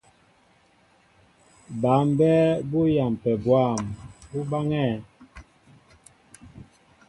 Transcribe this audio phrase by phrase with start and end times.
[1.81, 3.79] Bǎ mbɛ́ɛ́ bú yampɛ bwâm,
[4.37, 4.95] ú báŋɛ́ɛ̄.